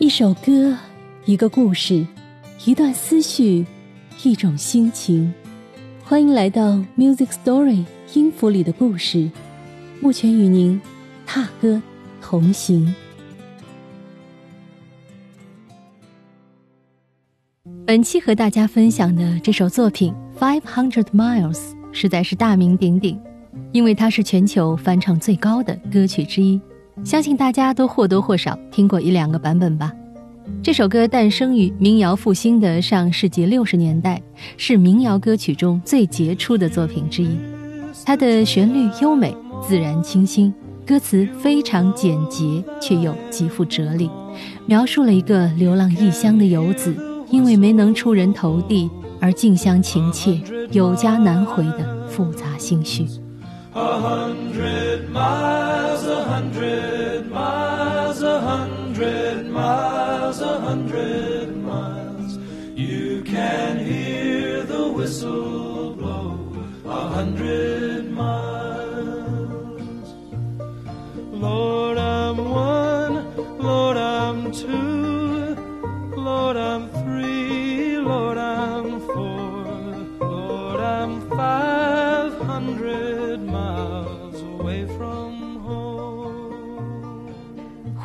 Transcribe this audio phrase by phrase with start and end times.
[0.00, 0.78] 一首歌，
[1.24, 2.06] 一个故事，
[2.64, 3.66] 一段思绪，
[4.22, 5.34] 一种心情。
[6.04, 7.84] 欢迎来到 Music Story
[8.14, 9.28] 音符里的故事，
[10.00, 10.80] 目前与您
[11.26, 11.82] 踏歌
[12.22, 12.94] 同行。
[17.84, 21.54] 本期和大家分享的这首作品《Five Hundred Miles》
[21.90, 23.20] 实在是大名鼎鼎，
[23.72, 26.60] 因为它是全球翻唱最高的歌曲之一。
[27.04, 29.92] 相信大家都或多或少听过一两个版本吧。
[30.62, 34.20] 这首歌诞生于民谣复兴的上世纪六十年代，
[34.56, 37.36] 是民谣歌曲中最杰出的作品之一。
[38.04, 39.34] 它的旋律优美、
[39.66, 40.52] 自然清新，
[40.86, 44.10] 歌词非常简洁却又极富哲理，
[44.66, 46.94] 描述了一个流浪异乡的游子，
[47.30, 53.06] 因为没能出人头地而近乡情怯、有家难回的复杂心绪。
[54.58, 62.38] Hundred miles, a hundred miles, a hundred miles, a hundred miles.
[62.74, 66.50] You can hear the whistle blow.
[66.86, 70.08] A hundred miles.
[71.30, 73.58] Lord, I'm one.
[73.58, 75.54] Lord, I'm two.
[76.16, 77.37] Lord, I'm three.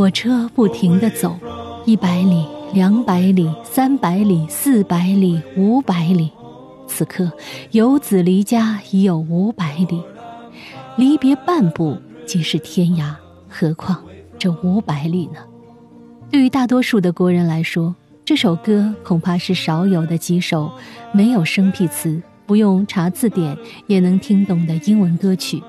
[0.00, 1.38] 火车不停地走，
[1.84, 6.30] 一百里、两百里、三百里、四百里、五百里。
[6.86, 7.30] 此刻，
[7.72, 10.02] 游子离家已有五百里，
[10.96, 13.14] 离别半步即是天涯，
[13.46, 14.02] 何况
[14.38, 15.40] 这五百里呢？
[16.30, 20.72] 对于大多数的国人来说，这首歌恐怕是少有的几首
[21.12, 23.54] 没有生僻词、不用查字典
[23.86, 25.62] 也能听懂的英文歌曲。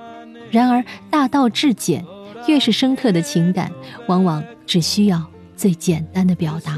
[0.52, 2.06] 然而，大道至简。
[2.47, 3.72] 越是深刻的情感，
[4.08, 5.23] 往往只需要
[5.56, 6.78] 最简单的表达。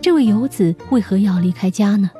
[0.00, 2.10] 这位游子为何要离开家呢？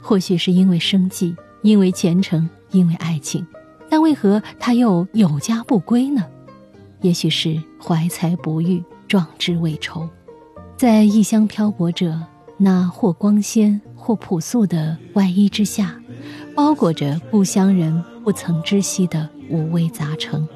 [0.00, 1.34] 或许是因为生计。
[1.62, 3.46] 因为虔诚，因为爱情，
[3.88, 6.24] 但为何他又有家不归呢？
[7.02, 10.08] 也许是怀才不遇，壮志未酬，
[10.76, 12.20] 在异乡漂泊者
[12.56, 15.98] 那或光鲜或朴素的外衣之下，
[16.54, 20.46] 包裹着故乡人不曾知悉的五味杂陈，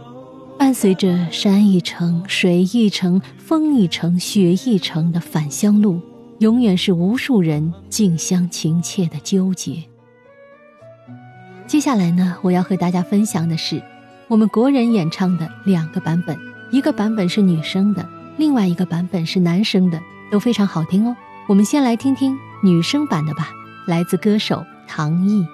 [0.58, 5.98] 伴随着山一程、水一程、风一程、雪一程的返乡路，
[6.40, 9.82] 永远是无数人近乡情怯的纠结。
[11.66, 13.82] 接下来呢，我要和大家分享的是
[14.28, 16.38] 我们国人演唱的两个版本，
[16.70, 21.16] 一个版本是女生的，另外一个版本是男生的，都非常好听哦。
[21.48, 23.48] 我们先来听听女生版的吧，
[23.86, 25.44] 来自歌手唐毅。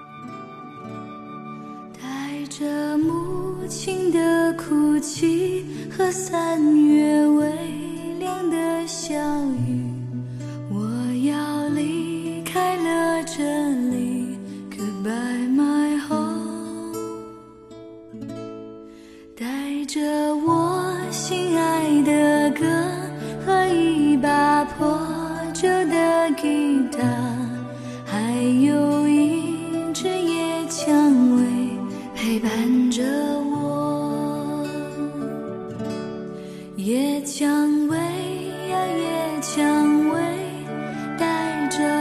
[2.01, 7.51] 带着母亲的哭泣和三月微
[8.19, 9.15] 凉的小
[9.69, 9.70] 雨，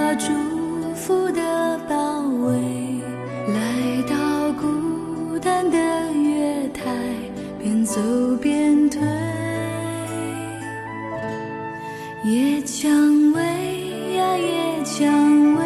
[0.10, 2.58] 带着祝福的包围，
[3.54, 5.78] 来到孤单的
[6.12, 6.82] 月台。
[7.60, 8.02] 边走
[8.42, 9.00] 边退，
[12.24, 12.90] 野蔷
[13.34, 15.62] 薇呀，野蔷薇，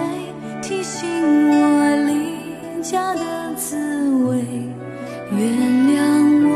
[0.62, 1.08] 提醒
[1.50, 3.78] 我离家的滋
[4.28, 4.44] 味，
[5.32, 5.40] 原
[5.88, 6.52] 谅我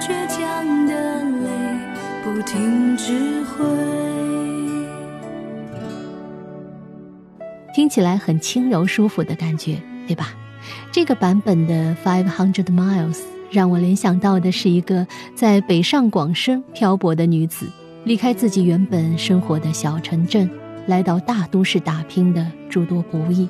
[0.00, 0.94] 倔强的
[1.44, 1.46] 泪
[2.24, 3.12] 不停止
[3.44, 4.07] 挥。
[7.88, 10.34] 听起来很轻柔舒服的感觉，对吧？
[10.92, 13.20] 这个版本的 Five Hundred Miles。
[13.50, 17.66] 让我联想到的是一个在北上广深漂泊的女子，
[18.04, 20.50] 离开自己原本生活的小城镇，
[20.86, 23.48] 来到大都市打拼的诸多不易。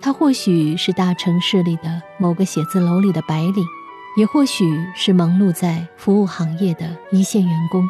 [0.00, 3.62] 她或许是大城市里的某个写字楼里的白领，
[4.16, 4.64] 也或许
[4.96, 7.86] 是忙碌在服务行业的一线员工。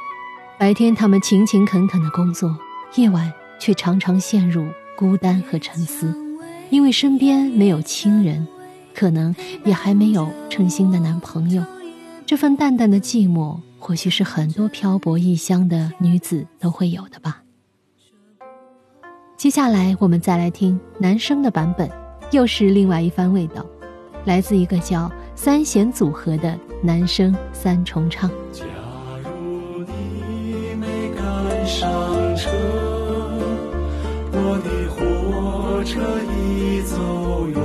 [0.58, 2.58] 白天他们勤勤恳恳的工作，
[2.96, 4.67] 夜晚却常常陷入
[5.00, 6.14] 孤单和沉思，
[6.69, 8.47] 因为身边没有亲人。
[8.93, 11.64] 可能也还没有称心的男朋友，
[12.26, 17.43] 这份淡淡的寂寞，或许是很多漂泊异乡的女子都会有的吧。
[19.38, 21.88] 接下来，我们再来听男生的版本，
[22.31, 23.64] 又是另外一番味道，
[24.26, 28.31] 来自一个叫三弦组合的男声三重唱。
[36.82, 37.61] 走远，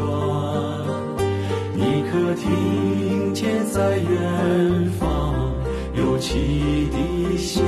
[1.73, 5.53] 你可听见在远方
[5.93, 7.63] 有汽笛响？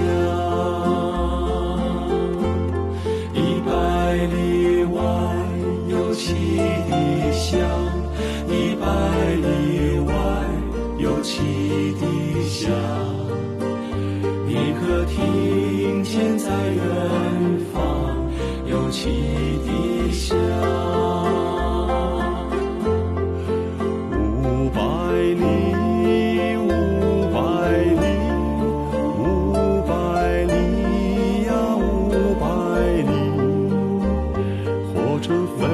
[35.27, 35.67] 车飞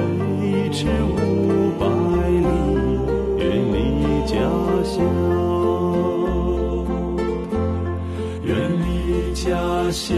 [0.72, 1.86] 驰五百
[2.28, 2.48] 里，
[3.38, 3.78] 远离
[4.26, 4.36] 家
[4.84, 4.98] 乡，
[8.44, 10.18] 远离家乡，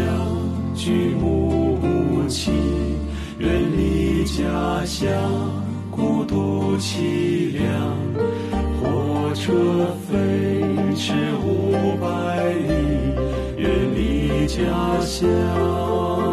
[0.73, 2.53] 举目无亲，
[3.37, 5.11] 远离家乡，
[5.91, 7.67] 孤独凄凉。
[8.79, 9.51] 火车
[10.07, 10.15] 飞
[10.95, 11.11] 驰
[11.43, 12.69] 五百里，
[13.57, 14.63] 远离家
[15.01, 16.24] 乡。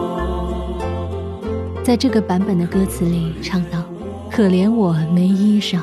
[1.93, 3.85] 在这个版本的歌词里唱道
[4.33, 5.81] ：“可怜我没衣裳，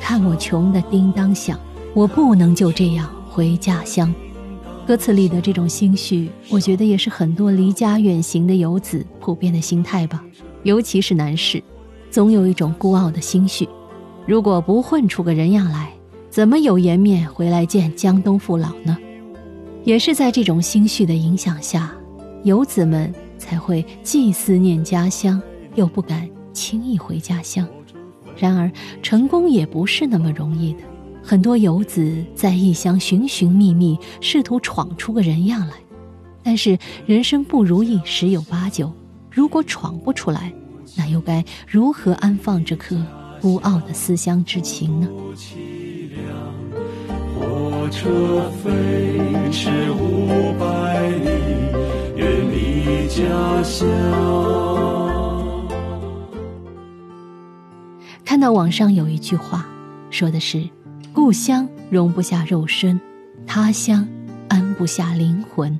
[0.00, 1.56] 看我穷的叮当响，
[1.94, 4.12] 我不能就这样回家乡。”
[4.84, 10.24] 歌词里的这种心绪，我觉得也是很多离家远行的游子普遍的心态吧。
[10.64, 11.62] 尤其是男士，
[12.10, 13.68] 总有一种孤傲的心绪。
[14.26, 15.92] 如果不混出个人样来，
[16.30, 18.98] 怎么有颜面回来见江东父老呢？
[19.84, 21.92] 也是在这种心绪的影响下，
[22.42, 23.14] 游子们
[23.44, 25.38] 才会既思念家乡，
[25.74, 27.68] 又不敢轻易回家乡。
[28.38, 30.78] 然而，成功也不是那么容易的。
[31.22, 35.74] 很多游子在异乡寻寻觅觅，试图闯出个人样来，
[36.42, 38.90] 但是人生不如意十有八九。
[39.30, 40.50] 如果闯不出来，
[40.96, 42.96] 那又该如何安放这颗
[43.42, 45.08] 孤傲的思乡之情呢？
[47.38, 48.70] 火车飞
[49.52, 51.28] 驰五百里，
[53.14, 53.86] 家乡。
[58.24, 59.64] 看到网上有一句话，
[60.10, 60.68] 说的是。
[61.12, 63.00] 故乡容不下肉身，
[63.46, 64.08] 他乡
[64.48, 65.78] 安不下灵魂，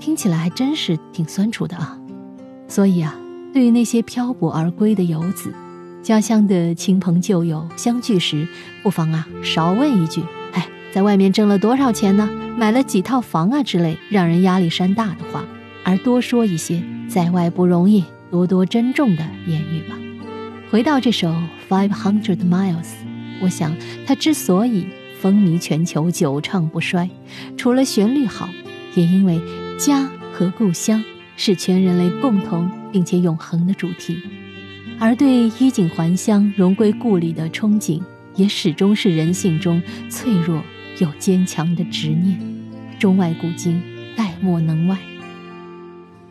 [0.00, 1.98] 听起来还真是挺酸楚的啊。
[2.66, 3.14] 所以啊，
[3.52, 5.52] 对于那些漂泊而归的游子，
[6.02, 8.48] 家乡的亲朋旧友相聚时，
[8.82, 10.22] 不妨啊少问一句
[10.56, 12.26] ：“哎，在外面挣了多少钱呢？
[12.56, 15.44] 买了几套房啊？”之类让人压力山大的话，
[15.86, 19.96] 而多说一些“在外不容易，多多珍重”的言语吧。
[20.68, 21.28] 回到这首
[21.68, 22.82] 《Five Hundred Miles》。
[23.40, 23.72] 我想，
[24.04, 24.88] 他之所以
[25.20, 27.08] 风靡全球、久唱不衰，
[27.56, 28.48] 除了旋律好，
[28.96, 29.40] 也因为
[29.78, 31.04] 家和故乡
[31.36, 34.20] 是全人类共同并且永恒的主题，
[34.98, 38.02] 而对衣锦还乡、荣归故里的憧憬，
[38.34, 39.80] 也始终是人性中
[40.10, 40.60] 脆弱
[40.98, 42.36] 又坚强的执念。
[42.98, 43.80] 中外古今，
[44.16, 44.98] 代莫能外。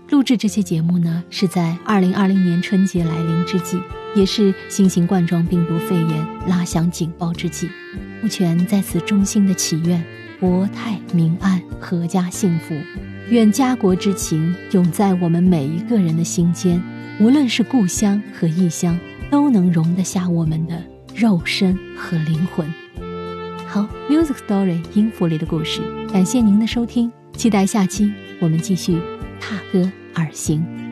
[0.09, 3.79] 录制这期节目呢，是在二零二零年春节来临之际。
[4.15, 7.69] 也是新型冠状病毒肺炎拉响警报之际，
[8.21, 10.01] 目前在此衷心的祈愿
[10.39, 12.73] 国泰民安、阖家幸福，
[13.29, 16.81] 愿家国之情永在我们每一个人的心间，
[17.19, 18.97] 无论是故乡和异乡，
[19.29, 20.81] 都能容得下我们的
[21.13, 22.65] 肉身和灵魂。
[23.67, 28.97] 好，Music Story 音符里的故事，感谢您的收听，期待下期我们继续
[29.47, 30.84] 踏歌而行。